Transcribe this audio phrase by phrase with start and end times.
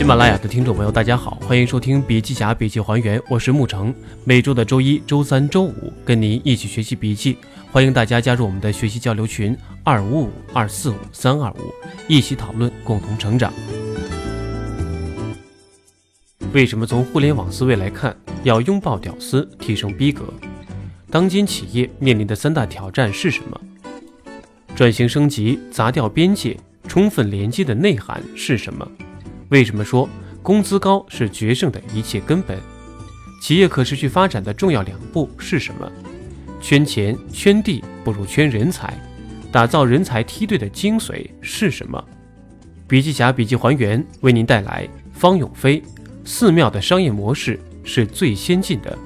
[0.00, 3.94] 喜马拉雅的听众朋友，大家好，欢迎收听《笔记侠笔记还原》，我是沐橙。
[4.24, 7.36] 每周的周一、周三、周五，跟您一起学习笔记。
[7.70, 11.74] 欢迎大家加入我们的学习交流群：二五五二四五三二五，
[12.08, 13.52] 一起讨论，共同成长。
[16.54, 20.24] 为什么从互联网思维来看，要拥抱屌丝，提升逼格？
[21.10, 23.60] 当今企业面临的三大挑战是什么？
[24.74, 26.56] 转型升级、砸掉边界、
[26.88, 28.90] 充分连接的内涵是什么？
[29.50, 30.08] 为什么说
[30.42, 32.58] 工资高是决胜的一切根本？
[33.42, 35.90] 企业可持续发展的重要两步是什么？
[36.60, 38.94] 圈钱圈地不如圈人才，
[39.50, 42.02] 打造人才梯队的精髓是什么？
[42.86, 45.82] 笔记侠笔记还原为您带来方永飞，
[46.24, 48.96] 寺庙的商业模式是最先进的。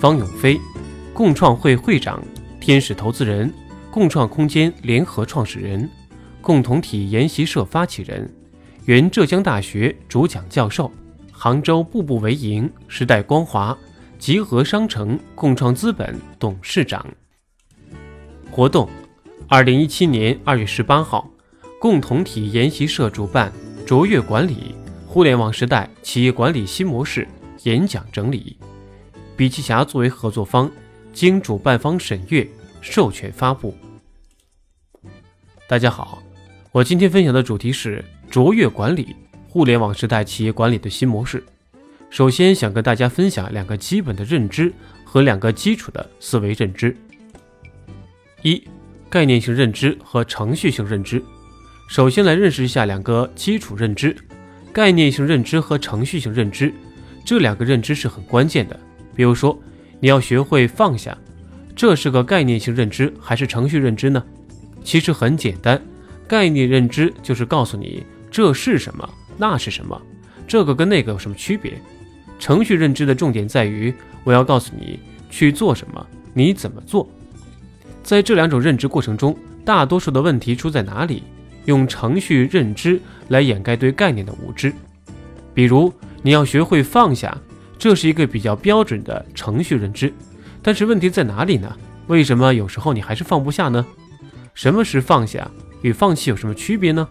[0.00, 0.58] 方永飞，
[1.12, 2.22] 共创会会长，
[2.60, 3.52] 天使投资人，
[3.90, 5.88] 共创空间联合创始人，
[6.40, 8.32] 共同体研习社发起人。
[8.86, 10.90] 原浙江大学主讲教授，
[11.30, 13.76] 杭州步步为营、时代光华、
[14.18, 17.06] 集合商城共创资本董事长。
[18.50, 18.88] 活动：
[19.48, 21.30] 二零一七年二月十八号，
[21.78, 23.52] 共同体研习社主办
[23.86, 24.74] “卓越管理：
[25.06, 27.28] 互联网时代企业管理新模式”
[27.64, 28.56] 演讲整理。
[29.36, 30.70] 笔记侠作为合作方，
[31.12, 32.48] 经主办方审阅，
[32.80, 33.76] 授权发布。
[35.68, 36.22] 大家好，
[36.72, 38.02] 我今天分享的主题是。
[38.30, 39.16] 卓越管理，
[39.48, 41.42] 互联网时代企业管理的新模式。
[42.10, 44.72] 首先，想跟大家分享两个基本的认知
[45.04, 46.96] 和两个基础的思维认知。
[48.42, 48.62] 一、
[49.08, 51.20] 概念性认知和程序性认知。
[51.88, 54.16] 首先来认识一下两个基础认知：
[54.72, 56.72] 概念性认知和程序性认知。
[57.24, 58.78] 这两个认知是很关键的。
[59.12, 59.60] 比如说，
[59.98, 61.18] 你要学会放下，
[61.74, 64.24] 这是个概念性认知还是程序认知呢？
[64.84, 65.80] 其实很简单，
[66.28, 68.04] 概念认知就是告诉你。
[68.30, 69.08] 这是什么？
[69.36, 70.00] 那是什么？
[70.46, 71.80] 这个跟那个有什么区别？
[72.38, 77.08] 程序认知的重点在于，我要告诉你去做什么，你怎么做。
[78.02, 81.22] 在这两种认知过程中，大多数的问题出在哪里？
[81.66, 84.72] 用程序认知来掩盖对概念的无知。
[85.52, 87.36] 比如，你要学会放下，
[87.78, 90.12] 这是一个比较标准的程序认知。
[90.62, 91.76] 但是问题在哪里呢？
[92.06, 93.86] 为什么有时候你还是放不下呢？
[94.54, 95.48] 什么是放下？
[95.82, 97.06] 与放弃有什么区别呢？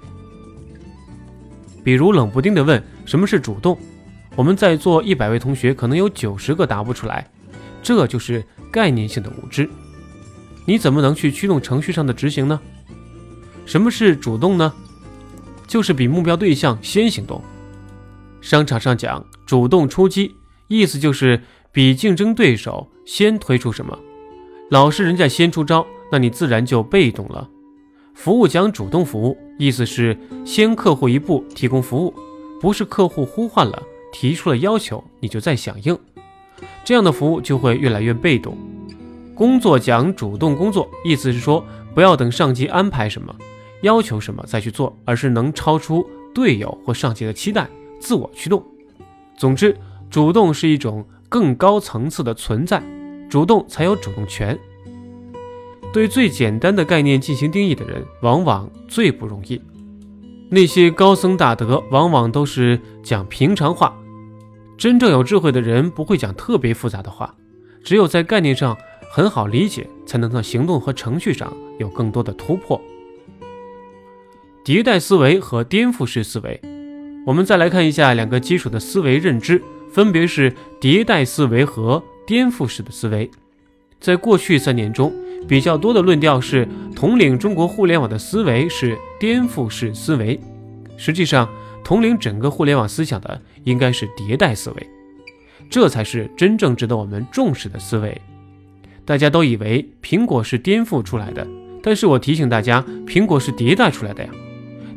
[1.90, 3.76] 比如冷不丁的问什么是主动，
[4.36, 7.28] 我们在座一百位同学可能有九十个答不出来，
[7.82, 9.68] 这就是概念性的无知。
[10.68, 12.62] 你怎么能去驱动程序上的执行呢？
[13.66, 14.72] 什么是主动呢？
[15.66, 17.42] 就是比目标对象先行动。
[18.40, 20.36] 商场上讲主动出击，
[20.68, 23.98] 意思就是比竞争对手先推出什么，
[24.70, 27.50] 老是人家先出招，那你自然就被动了。
[28.20, 32.14] 服务讲主动服务，意思是先客户一步提供服务，
[32.60, 33.82] 不是客户呼唤了
[34.12, 35.98] 提出了要求你就再响应，
[36.84, 38.58] 这样的服务就会越来越被动。
[39.34, 41.66] 工作讲主动工作，意思是说
[41.96, 43.34] 不要等上级安排什么、
[43.84, 46.06] 要求什么再去做，而是能超出
[46.36, 47.70] 队友或上级的期待，
[48.02, 48.62] 自我驱动。
[49.38, 49.74] 总之，
[50.10, 52.84] 主动是一种更高层次的存在，
[53.30, 54.60] 主动才有主动权。
[55.92, 59.60] 对最简单的概念进行定义的人，往往最不容易。
[60.50, 63.96] 那些高僧大德，往往都是讲平常话。
[64.78, 67.36] 真正有智慧的人，不会讲特别复杂的话。
[67.84, 68.78] 只有在概念上
[69.12, 72.80] 很好理解，才能在行动和程序上有更多的突破。
[74.64, 76.60] 迭代思维和颠覆式思维，
[77.26, 79.62] 我们再来看一下两个基础的思维认知，
[79.92, 83.30] 分别是迭代思维和颠覆式的思维。
[84.00, 85.14] 在过去三年中，
[85.48, 90.40] 比较多的论调是统领中国互联网的思维是颠覆式思维。
[90.98, 91.50] 实际上，
[91.84, 94.88] 统领整个互联网思想的应该是迭代思维，
[95.70, 98.20] 这才是真正值得我们重视的思维。
[99.06, 101.46] 大家都以为苹果是颠覆出来的，
[101.82, 104.30] 但是我提醒大家，苹果是迭代出来的呀。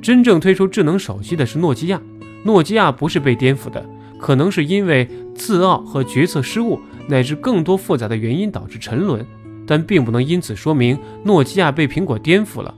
[0.03, 2.01] 真正推出智能手机的是诺基亚，
[2.45, 3.85] 诺基亚不是被颠覆的，
[4.19, 9.25] 可能是因为自傲和决策失误乃至更多复杂的原因导致沉沦。
[9.65, 12.75] 但并不能因此说明诺基亚被苹果颠覆了，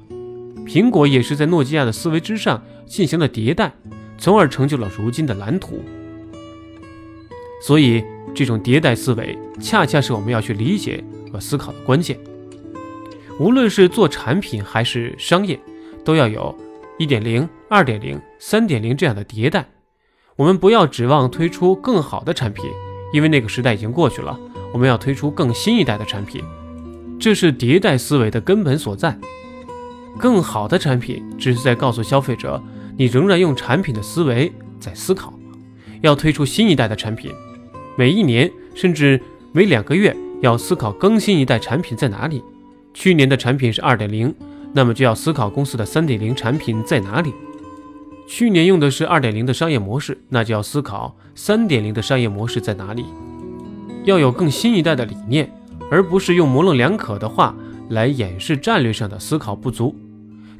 [0.66, 3.72] 苹果也是在诺基亚的思维之上进行了迭代，
[4.18, 5.82] 从而成就了如今的蓝图。
[7.62, 8.04] 所以，
[8.34, 11.02] 这种迭代思维恰恰是我们要去理解
[11.32, 12.18] 和思考的关键。
[13.40, 15.58] 无论是做产品还是商业，
[16.04, 16.54] 都要有
[16.98, 19.66] 1.0、2.0、3.0这样的迭代。
[20.36, 22.64] 我们不要指望推出更好的产品，
[23.12, 24.36] 因为那个时代已经过去了。
[24.72, 26.42] 我们要推出更新一代的产品。
[27.20, 29.16] 这是迭代思维的根本所在。
[30.19, 32.60] 更好的产品只是在告诉消费者，
[32.96, 35.32] 你仍然用产品的思维在思考，
[36.00, 37.30] 要推出新一代的产品，
[37.96, 39.20] 每一年甚至
[39.52, 42.42] 每两个月要思考更新一代产品在哪里。
[42.92, 44.34] 去年的产品是二点零，
[44.72, 47.32] 那么就要思考公司的三点零产品在哪里。
[48.26, 53.05] 去年用的是二点零的商业模式，那就要思考三点零的商业模式在哪里。
[54.05, 55.50] 要有更新一代的理念，
[55.91, 57.55] 而不是用模棱两可的话
[57.91, 59.94] 来掩饰战略上的思考不足。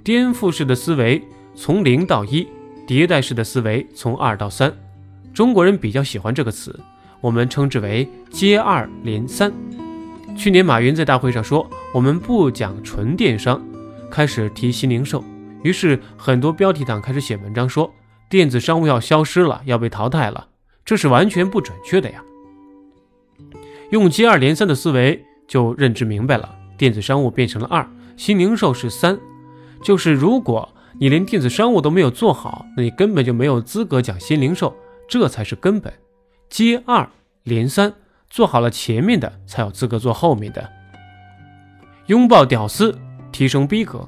[0.03, 1.23] 颠覆式的思维
[1.55, 2.47] 从零到一，
[2.87, 4.73] 迭代式的思维从二到三。
[5.33, 6.79] 中国人比较喜欢这个词，
[7.21, 9.53] 我们称之为接二连三。
[10.37, 13.61] 去年马云在大会上说：“我们不讲纯电商，
[14.11, 15.25] 开始提新零售。”
[15.65, 17.93] 于是很多标题党开始写文章说
[18.29, 20.49] 电子商务要消失了，要被淘汰了。
[20.85, 22.23] 这是完全不准确的呀。
[23.91, 29.19] 用接二连三的思维就认知明白了，电子商务变成了二，新零售是三。
[29.83, 30.69] 就是如果
[31.01, 34.77] 你连电子商务都没有做好，那你根本就没有资格讲新零售，
[35.09, 35.93] 这才是根本。
[36.51, 37.09] 接二
[37.43, 37.95] 连三，
[38.29, 40.71] 做好了前面的，才有资格做后面的。
[42.07, 42.99] 拥抱屌丝，
[43.33, 44.07] 提升逼格。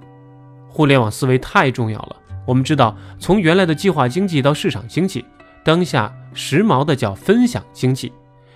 [0.77, 2.17] 互联网思维太重要了。
[2.45, 5.25] 我们知道，从原来的计划经济到市场经济，
[5.65, 8.13] 当下时髦的叫分享经济，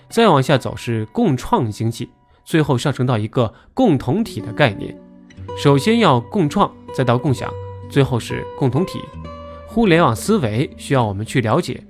[0.07, 2.11] 再往下走是共创经济，
[2.45, 4.95] 最后上升到一个共同体的概念。
[5.57, 7.51] 首先要共创，再到共享，
[7.89, 8.99] 最后是共同体。
[9.65, 11.83] 互联网思维需要我们去了解，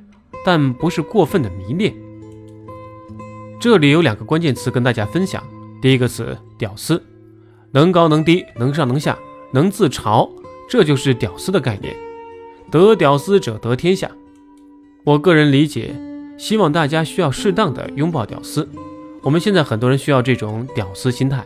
[0.45, 1.93] 但不是过分的迷恋。
[3.59, 5.43] 这里有两个关键词跟大家分享。
[5.81, 7.03] 第一个词“屌丝”，
[7.73, 9.17] 能高能低，能上能下。
[9.51, 10.29] 能自嘲，
[10.69, 11.95] 这就是屌丝的概念。
[12.69, 14.09] 得屌丝者得天下。
[15.03, 15.95] 我个人理解，
[16.37, 18.67] 希望大家需要适当的拥抱屌丝。
[19.21, 21.45] 我们现在很多人需要这种屌丝心态。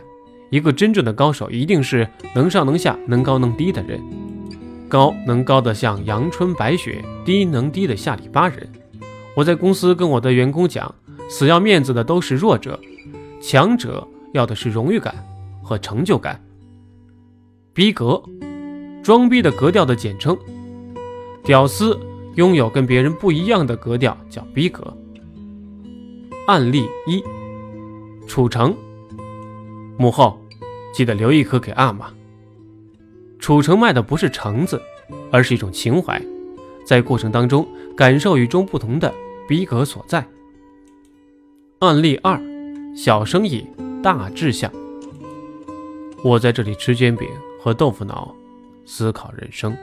[0.50, 4.00] 一个真正的高手，一定是能上能下、能高能低的人。
[4.88, 8.68] 高能高得像阳春白雪，低能低的下里巴人。
[9.34, 10.94] 我在公司跟我的员工讲，
[11.28, 12.78] 死要面子的都是弱者，
[13.42, 15.12] 强者要的是荣誉感
[15.60, 16.40] 和成就感。
[17.76, 18.22] 逼格，
[19.02, 20.34] 装逼的格调的简称。
[21.44, 22.00] 屌丝
[22.36, 24.96] 拥有跟别人不一样的格调，叫逼格。
[26.46, 27.22] 案例一：
[28.26, 28.74] 楚城
[29.98, 30.40] 幕后，
[30.94, 32.06] 记得留一颗给阿玛。
[33.38, 34.80] 楚城卖的不是橙子，
[35.30, 36.18] 而是一种情怀，
[36.82, 39.12] 在过程当中感受与众不同的
[39.46, 40.26] 逼格所在。
[41.80, 42.40] 案例二：
[42.96, 43.66] 小生意
[44.02, 44.72] 大志向。
[46.24, 47.28] 我在这里吃煎饼。
[47.66, 48.32] 和豆腐脑
[48.84, 49.76] 思考人生，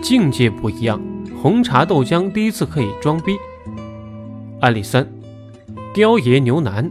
[0.00, 1.00] 境界不一样。
[1.42, 3.36] 红茶豆浆第一次可以装逼。
[4.60, 5.04] 案例三：
[5.92, 6.88] 雕爷牛腩，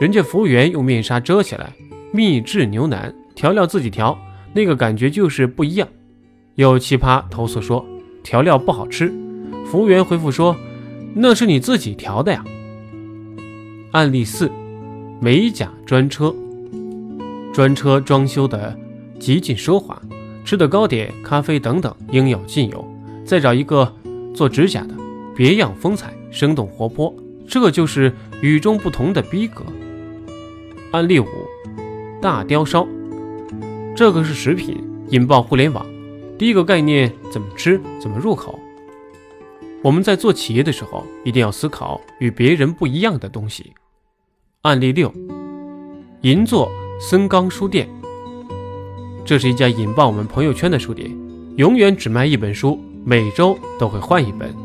[0.00, 1.70] 人家服务员用面纱遮起来，
[2.12, 4.18] 秘制牛腩调料自己调，
[4.54, 5.86] 那个感觉就是不一样。
[6.54, 7.84] 有奇葩投诉说
[8.22, 9.12] 调料不好吃，
[9.66, 10.56] 服务员回复说
[11.14, 12.42] 那是你自己调的呀。
[13.92, 14.50] 案例四：
[15.20, 16.34] 美甲专车。
[17.54, 18.76] 专车装修的
[19.20, 19.96] 极尽奢华，
[20.44, 22.84] 吃的糕点、咖啡等等应有尽有。
[23.24, 23.90] 再找一个
[24.34, 24.94] 做指甲的，
[25.36, 27.14] 别样风采，生动活泼，
[27.46, 28.12] 这就是
[28.42, 29.64] 与众不同的逼格。
[30.90, 31.26] 案例五：
[32.20, 32.88] 大雕烧，
[33.94, 34.76] 这个是食品，
[35.10, 35.86] 引爆互联网。
[36.36, 38.58] 第一个概念怎么吃，怎么入口？
[39.80, 43.72] 我们在做企业的时候，一定要思考与别人不一样的东西。
[44.62, 45.14] 案例六：
[46.22, 46.68] 银座。
[47.06, 47.86] 森冈书店，
[49.26, 51.14] 这是一家引爆我们朋友圈的书店，
[51.56, 54.56] 永远只卖一本书，每周都会换一本。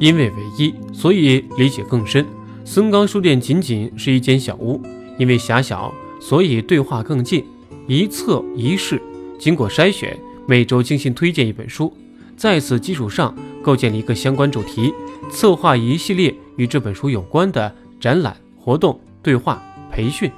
[0.00, 2.26] 因为唯一，所以理解更深。
[2.64, 4.82] 森冈书店仅仅是一间小屋，
[5.16, 7.44] 因为狭小，所以对话更近。
[7.86, 9.00] 一册一式，
[9.38, 10.18] 经过筛选，
[10.48, 11.96] 每周精心推荐一本书，
[12.36, 14.92] 在此基础上构建了一个相关主题，
[15.30, 20.28] 策划一系列与这本书有关的展览、活动、对话、培训。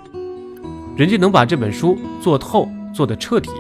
[0.97, 3.51] 人家能把这本书做透、做得彻底，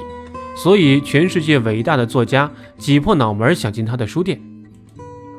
[0.57, 4.41] 所以全世界伟大的作家挤破脑门想进他的书店。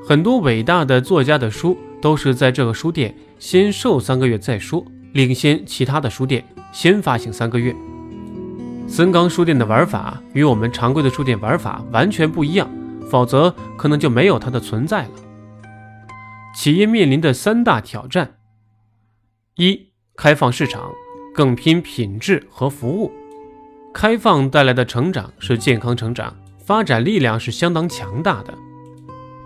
[0.08, 7.75] 很多伟大的作家的书都是在这个书店先售三个月再说，领先其他的书店先发行三个月。
[8.88, 12.70] 森冈书店的玩法与我们常规的书店玩法完全不一样，
[13.10, 15.10] 否则可能就没有它的存在了。
[16.56, 18.38] 企业面临的三大挑战：
[19.56, 20.92] 一、开放市场。
[21.38, 23.12] 更拼品质和服务，
[23.94, 28.51] 开放带来的成长是健康成长，发展力量是相当强大的。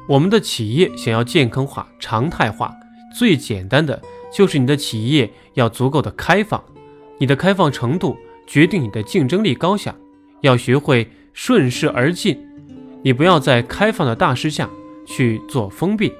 [0.07, 2.73] 我们的企业想要健康化、常态化，
[3.13, 4.01] 最简单的
[4.33, 6.63] 就是你的企业要足够的开放，
[7.17, 8.15] 你的开放程度
[8.47, 9.93] 决定你的竞争力高下。
[10.39, 12.41] 要学会顺势而进，
[13.03, 14.69] 你不要在开放的大势下
[15.05, 16.13] 去做封闭。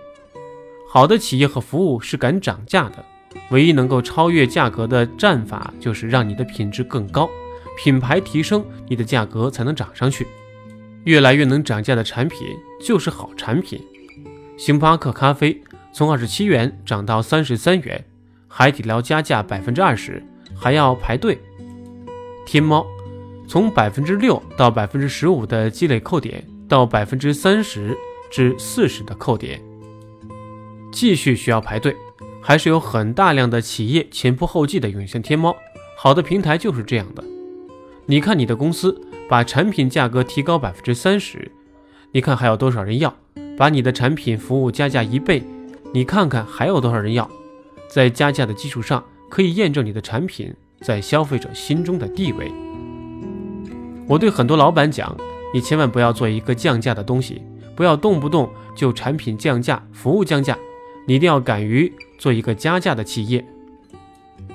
[0.89, 3.05] 好的企业和服务是敢涨价的，
[3.51, 7.29] 唯一能够超越价格的战法就是让你的品质更高，
[7.77, 10.27] 品牌提升，你的价格才能涨上去。
[11.03, 12.47] 越来越能涨价的产品
[12.79, 13.81] 就是好产品。
[14.57, 15.59] 星巴克咖啡
[15.91, 18.05] 从二十七元涨到三十三元，
[18.47, 20.23] 海底捞加价百分之二十，
[20.55, 21.39] 还要排队。
[22.45, 22.85] 天猫
[23.47, 27.97] 从百分之六到百分之十五的积累扣点，到百分之三十
[28.29, 29.61] 至四十的扣点。
[30.91, 31.95] 继续需要排队，
[32.41, 35.55] 还是有很大量的企业前仆后继的涌向天猫。
[35.95, 37.23] 好的平台就是这样的。
[38.07, 41.51] 你看你的公司把产品价格提高百分之三十，
[42.11, 43.13] 你看还有多少人要？
[43.57, 45.43] 把你的产品服务加价一倍，
[45.93, 47.29] 你看看还有多少人要？
[47.87, 52.51] 在加价的基础上，可以验证你的产品在消费者心中的地位。
[54.07, 55.15] 我对很多老板讲，
[55.53, 57.41] 你千万不要做一个降价的东西，
[57.75, 60.57] 不要动不动就产品降价、服务降价。
[61.07, 63.45] 你一定要敢于做一个加价的企业。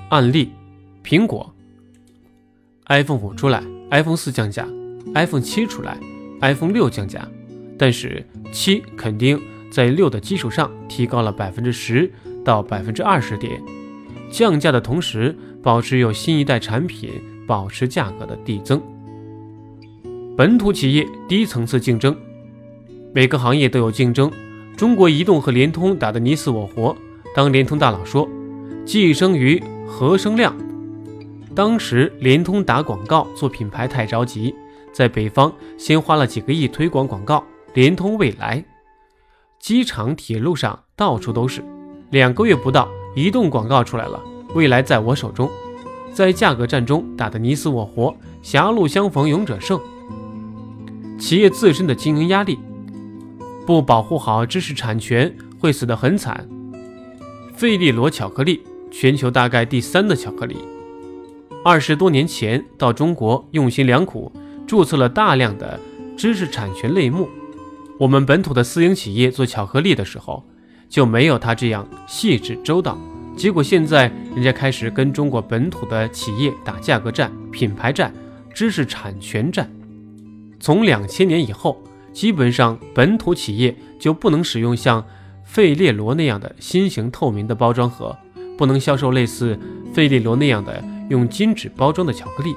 [0.09, 0.51] 案例：
[1.03, 1.53] 苹果
[2.87, 3.61] ，iPhone 五出来
[3.91, 4.67] ，iPhone 四降价
[5.13, 5.97] ；iPhone 七出来
[6.41, 7.27] ，iPhone 六降价。
[7.77, 9.39] 但是七肯定
[9.69, 12.11] 在六的基础上提高了百分之十
[12.43, 13.61] 到百分之二十点，
[14.31, 17.11] 降价的同时保持有新一代产品
[17.45, 18.81] 保持价格的递增。
[20.35, 22.15] 本土企业低层次竞争，
[23.13, 24.31] 每个行业都有竞争。
[24.77, 26.95] 中国移动和联通打得你死我活。
[27.35, 28.29] 当联通大佬说
[28.85, 30.55] “寄生于何生亮”，
[31.55, 34.53] 当时联通打广告做品牌太着急，
[34.93, 37.43] 在北方先花了几个亿推广广告。
[37.73, 38.63] 联通未来，
[39.59, 41.63] 机场、铁路上到处都是。
[42.11, 44.19] 两个月不到，移动广告出来了，
[44.53, 45.49] 未来在我手中。
[46.13, 49.79] 在价格战中打得你死我活，狭路相逢勇者胜。
[51.19, 52.57] 企业自身的经营压力。
[53.67, 56.47] 不保护好知识产权，会死得很惨。
[57.53, 60.55] 费列罗巧克力，全球大概第三的巧克力，
[61.65, 64.31] 二十多年前到中国用心良苦，
[64.65, 65.77] 注册了大量的
[66.15, 67.27] 知识产权类目。
[67.99, 70.45] 我们本土的私营企业做巧克力的时候，
[70.87, 72.97] 就没有他这样细致周到。
[73.35, 78.13] 结果现在人家开始跟中国本土的企业打价格战、品牌战、
[78.53, 79.69] 知识产权战。
[80.57, 81.77] 从两千年以后。
[82.17, 85.05] 基本上，本土企业就不能使用像
[85.43, 88.17] 费列罗那样的新型透明的包装盒，
[88.57, 89.55] 不能销售类似
[89.93, 92.55] 费列罗那样的用金纸包装的巧克力。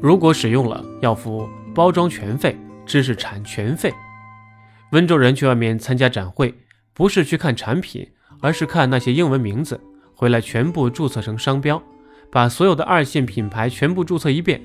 [0.00, 3.92] 如果使用了，要付包装权费、知识产权费。
[4.92, 6.54] 温州人去外面参加展会，
[6.94, 8.08] 不是去看产品，
[8.40, 9.78] 而是看那些英文名字，
[10.14, 11.82] 回来全部注册成商标，
[12.30, 14.62] 把所有的二线品牌全部注册一遍，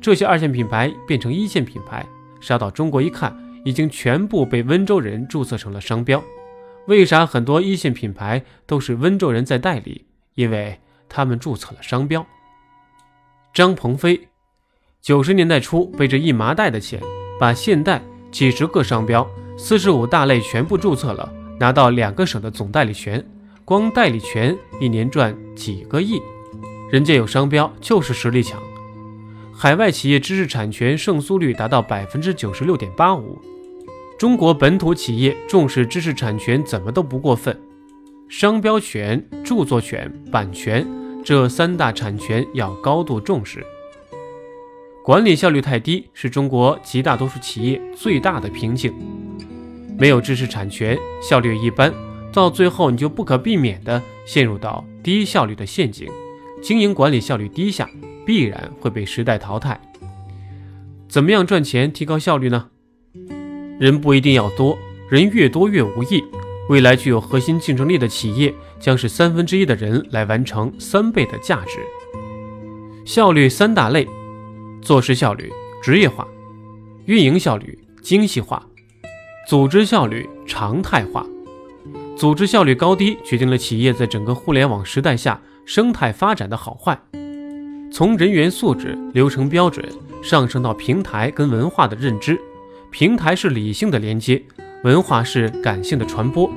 [0.00, 2.06] 这些二线品牌变成一线品牌，
[2.40, 3.36] 杀到中国一看。
[3.68, 6.24] 已经全部被温州人注册成了商标。
[6.86, 10.06] 为啥很多一线品牌都是温州人在代理？
[10.36, 12.26] 因为他们注册了商标。
[13.52, 14.28] 张鹏飞，
[15.02, 16.98] 九十年代初背着一麻袋的钱，
[17.38, 23.22] 把现代几十个商标、四十五大类全部注册了，拿到两个省的总代理权，
[23.66, 26.18] 光代理权一年赚几个亿。
[26.90, 28.58] 人家有商标就是实力强。
[29.52, 33.38] 海外企业知识产权胜诉率达到百分之九十六点八五，
[34.18, 37.56] 中国本土企业重视知识产权怎么都不过分。
[38.28, 40.84] 商标权、著作权、版权
[41.24, 43.64] 这三大产权要高度重视。
[45.04, 48.92] 管理效率太低是中国极大多数企业最大的瓶颈。
[49.96, 51.94] 没有知识产权，效率一般，
[52.32, 56.08] 到最后你就不可避免地陷入到低效率的陷阱，
[56.60, 57.88] 经营管理效率低下。
[58.26, 59.80] 必然会被时代淘汰。
[61.08, 62.68] 怎么样赚钱、提高效率呢？
[63.78, 64.76] 人不一定要多，
[65.08, 66.22] 人越多越无益。
[66.68, 71.80] 未来具有核心竞争力的企业，将是三分之一的人来完成三倍的价值。
[73.06, 74.06] 效率三大类：
[74.82, 75.50] 做事效率
[75.82, 76.26] 职业化，
[77.06, 78.62] 运营效率精细化，
[79.48, 81.24] 组织效率常态化。
[82.16, 87.00] 组织效率高低，决定了企业在整个互联网时代下生态发展的好坏。
[87.90, 89.82] 从人员素质、流程标准
[90.22, 92.38] 上升到平台跟文化的认知，
[92.90, 94.42] 平台是理性的连接，
[94.82, 96.50] 文化是感性的传播。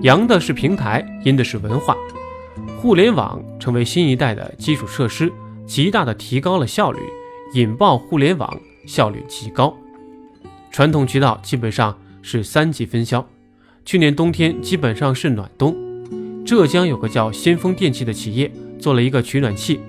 [0.00, 1.96] 阳的是平台，阴的是文化。
[2.76, 5.32] 互联网成为新一代的基础设施，
[5.64, 6.98] 极大的提高了效率，
[7.54, 9.74] 引爆互联网效率极高。
[10.72, 13.24] 传统渠道基本上是三级分销，
[13.84, 15.76] 去年冬天基本上是暖冬。
[16.44, 18.50] 浙江有个叫先锋电器的企业
[18.80, 19.80] 做了一个取暖器。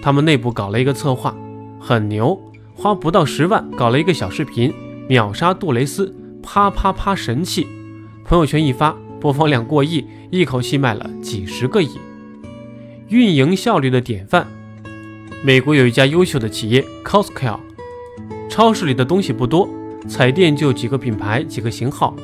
[0.00, 1.36] 他们内部搞了一个策划，
[1.80, 2.40] 很牛，
[2.74, 4.72] 花不到十万搞了一个小视频，
[5.10, 7.66] 秒杀杜蕾斯，啪啪啪神器，
[8.24, 11.98] 朋友圈一发，播放量过亿，一口气卖了几十个亿，
[13.08, 14.46] 运营效率的典范。
[15.42, 17.58] 美国有一家优秀的企业 Costco，
[18.48, 19.68] 超市里的东西不多，
[20.06, 22.14] 彩电就几个品牌、几个型号，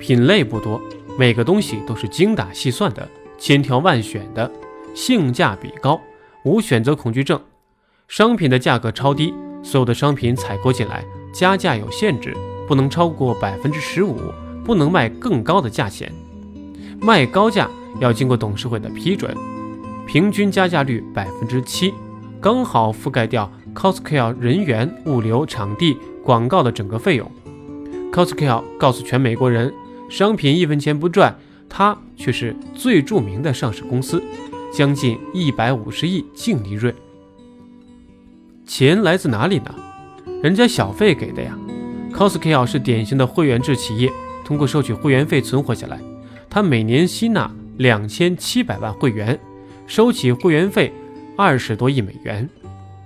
[0.00, 0.80] 品类不多，
[1.16, 3.08] 每个东西都是精打细算的，
[3.38, 4.50] 千挑万选的，
[4.94, 6.00] 性价比高，
[6.44, 7.40] 无选择恐惧症，
[8.08, 9.32] 商品的价格超低，
[9.62, 11.04] 所有的商品采购进来。
[11.32, 12.36] 加价有限制，
[12.68, 14.16] 不能超过百分之十五，
[14.64, 16.12] 不能卖更高的价钱，
[17.00, 17.68] 卖高价
[18.00, 19.34] 要经过董事会的批准。
[20.06, 21.94] 平均加价率百分之七，
[22.40, 27.30] 刚好覆盖掉 Costco 人员、物流、场地、广告的整个费用。
[28.12, 29.72] Costco 告诉全美国人，
[30.10, 34.22] 商品一分钱不赚，它却是最著名的上市公司，
[34.72, 36.94] 将近一百五十亿净利润。
[38.66, 39.74] 钱来自哪里呢？
[40.42, 41.56] 人家小费给的呀
[42.12, 44.10] ，Costco 是典型的会员制企业，
[44.44, 46.00] 通过收取会员费存活下来。
[46.50, 49.38] 他每年吸纳两千七百万会员，
[49.86, 50.92] 收起会员费
[51.36, 52.50] 二十多亿美元。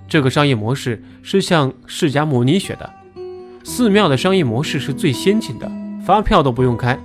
[0.07, 2.91] 这个商业模式是向释迦牟尼学的。
[3.63, 5.71] 寺庙的商业模式是最先进的，
[6.03, 6.97] 发票都不用开，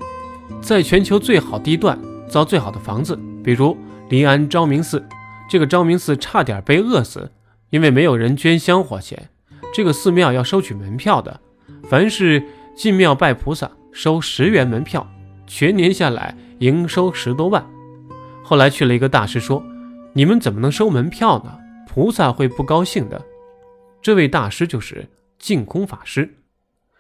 [0.63, 3.77] 在全球最好地段造最好的房子，比如
[4.09, 5.05] 临安昭明寺。
[5.51, 7.31] 这个昭明寺差点被饿死，
[7.69, 9.29] 因为没有人捐香火钱。
[9.73, 11.41] 这个寺庙要收取门票的，
[11.89, 12.43] 凡是
[12.77, 15.07] 进庙拜菩萨，收十元门票，
[15.47, 17.65] 全年下来营收十多万。
[18.43, 19.63] 后来去了一个大师说
[20.13, 21.59] ：“你们怎么能收门票呢？
[21.89, 23.21] 菩萨会不高兴的。”
[24.03, 26.29] 这位大师就是净空法师。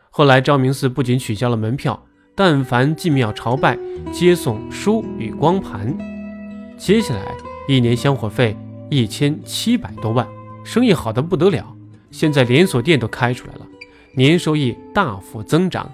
[0.09, 2.00] 后来昭明寺不仅取消了门票，
[2.35, 3.79] 但凡进庙朝拜，
[4.12, 5.95] 接送书与光盘。
[6.79, 7.35] 接下来
[7.69, 8.57] 一年香火费
[8.88, 10.26] 一千七百多万，
[10.64, 11.76] 生意好的不得了。
[12.12, 13.66] 现在连锁店都开出来了，
[14.14, 15.90] 年收益大幅增长。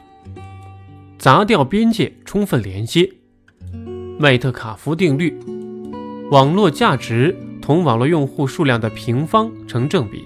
[1.17, 3.11] 砸掉边界，充分连接。
[4.19, 5.39] 麦特卡夫定律：
[6.31, 10.25] 网络价值同网络用户数量的平方成正比，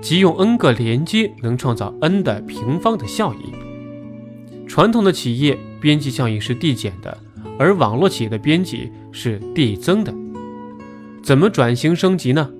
[0.00, 3.38] 即用 n 个连接能创造 n 的平方的效益。
[4.66, 7.16] 传统的企业边际效应是递减的，
[7.58, 10.12] 而网络企业的边际是递增的。
[11.22, 12.50] 怎么转型升级呢？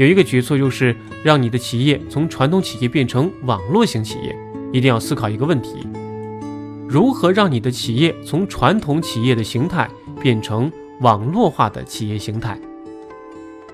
[0.00, 4.34] 有一个举措就是让你的企业从传统企业变成网络型企业，
[4.72, 5.86] 一定要思考一个问题：
[6.88, 9.86] 如何让你的企业从传统企业的形态
[10.22, 12.58] 变成网络化的企业形态？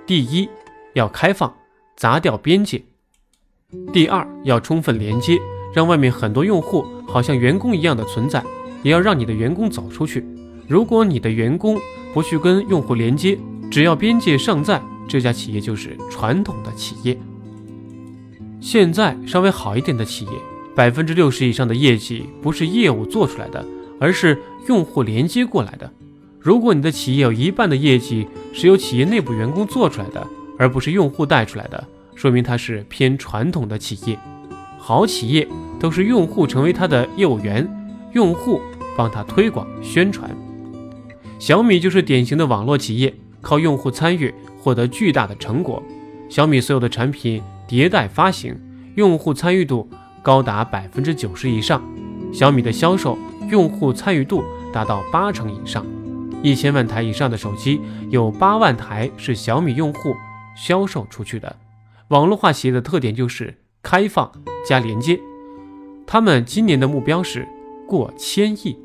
[0.04, 0.48] 第一，
[0.94, 1.54] 要开放，
[1.94, 2.80] 砸掉边界；
[3.92, 5.38] 第二，要充分连接，
[5.72, 8.42] 让外面很多用户好像员工一样的存在，
[8.82, 10.26] 也要让你的员工走出去。
[10.66, 11.78] 如果你的员工
[12.12, 13.38] 不去跟用户连接，
[13.70, 14.82] 只要边界尚在。
[15.08, 17.18] 这家企业就是传统的企业。
[18.60, 20.32] 现在稍微好一点的企业，
[20.74, 23.64] 百分之六十以上的业绩不是业务做出来的，
[24.00, 25.90] 而是用户连接过来的。
[26.40, 30.26] 如果你的企业有一半的业绩是由企业内部员工做出来的，
[30.58, 34.18] 而不是用户带出来的，说明它是偏传统的企业。
[34.78, 35.46] 好企业
[35.80, 37.68] 都是用户成为它的业务员，
[38.12, 38.60] 用户
[38.96, 40.30] 帮他推广宣传。
[41.38, 44.32] 小米就是典型的网络企业，靠用户参与。
[44.66, 45.80] 获得巨大的成果，
[46.28, 48.52] 小米所有的产品迭代发行，
[48.96, 49.88] 用户参与度
[50.24, 51.80] 高达百分之九十以上。
[52.32, 53.16] 小米的销售
[53.48, 55.86] 用户参与度达到八成以上，
[56.42, 60.12] 一千万台以上的手机有八万台是小米用户
[60.56, 61.54] 销售出去的。
[62.08, 64.32] 网络化企业的特点就是开放
[64.68, 65.20] 加连接，
[66.04, 67.46] 他们今年的目标是
[67.86, 68.76] 过千亿。